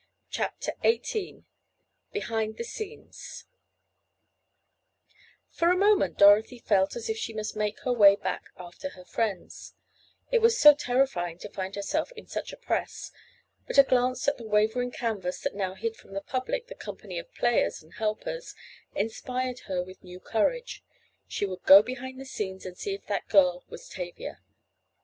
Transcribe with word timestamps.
CHAPTER 0.31 0.71
XVIII 0.81 1.43
BEHIND 2.11 2.57
THE 2.57 2.63
SCENES 2.63 3.45
For 5.51 5.69
a 5.69 5.77
moment 5.77 6.17
Dorothy 6.17 6.57
felt 6.57 6.95
as 6.95 7.07
if 7.07 7.17
she 7.17 7.35
must 7.35 7.55
make 7.55 7.79
her 7.81 7.93
way 7.93 8.15
back 8.15 8.45
after 8.57 8.89
her 8.89 9.05
friends—it 9.05 10.39
was 10.41 10.57
so 10.59 10.73
terrifying 10.73 11.37
to 11.37 11.49
find 11.51 11.75
herself 11.75 12.11
in 12.13 12.25
such 12.25 12.51
a 12.51 12.57
press—but 12.57 13.77
a 13.77 13.83
glance 13.83 14.27
at 14.27 14.37
the 14.39 14.47
wavering 14.47 14.89
canvas 14.89 15.39
that 15.41 15.53
now 15.53 15.75
hid 15.75 15.95
from 15.95 16.13
the 16.15 16.21
public 16.21 16.65
the 16.65 16.73
company 16.73 17.19
of 17.19 17.31
players 17.35 17.83
and 17.83 17.93
helpers, 17.93 18.55
inspired 18.95 19.59
her 19.67 19.83
with 19.83 20.03
new 20.03 20.19
courage. 20.19 20.83
She 21.27 21.45
would 21.45 21.61
go 21.61 21.83
behind 21.83 22.19
the 22.19 22.25
scenes 22.25 22.65
and 22.65 22.75
see 22.75 22.95
if 22.95 23.05
that 23.05 23.27
girl 23.29 23.65
was 23.69 23.87
Tavia! 23.87 24.39